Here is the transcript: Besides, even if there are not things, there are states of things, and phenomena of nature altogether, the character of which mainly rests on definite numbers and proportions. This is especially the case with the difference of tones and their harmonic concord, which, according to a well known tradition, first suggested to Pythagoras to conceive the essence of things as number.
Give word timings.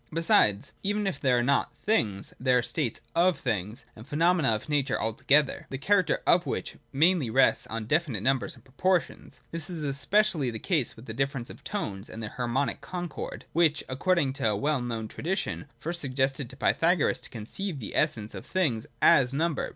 Besides, 0.11 0.73
even 0.81 1.05
if 1.05 1.19
there 1.19 1.37
are 1.37 1.43
not 1.43 1.75
things, 1.85 2.33
there 2.39 2.57
are 2.57 2.63
states 2.63 3.01
of 3.15 3.39
things, 3.39 3.85
and 3.95 4.07
phenomena 4.07 4.49
of 4.55 4.67
nature 4.67 4.99
altogether, 4.99 5.67
the 5.69 5.77
character 5.77 6.23
of 6.25 6.47
which 6.47 6.77
mainly 6.91 7.29
rests 7.29 7.67
on 7.67 7.85
definite 7.85 8.23
numbers 8.23 8.55
and 8.55 8.63
proportions. 8.63 9.41
This 9.51 9.69
is 9.69 9.83
especially 9.83 10.49
the 10.49 10.57
case 10.57 10.95
with 10.95 11.05
the 11.05 11.13
difference 11.13 11.51
of 11.51 11.63
tones 11.63 12.09
and 12.09 12.23
their 12.23 12.31
harmonic 12.31 12.81
concord, 12.81 13.45
which, 13.53 13.83
according 13.87 14.33
to 14.33 14.47
a 14.49 14.55
well 14.57 14.81
known 14.81 15.07
tradition, 15.07 15.67
first 15.79 16.01
suggested 16.01 16.49
to 16.49 16.57
Pythagoras 16.57 17.19
to 17.19 17.29
conceive 17.29 17.79
the 17.79 17.95
essence 17.95 18.33
of 18.33 18.43
things 18.43 18.87
as 19.03 19.33
number. 19.33 19.69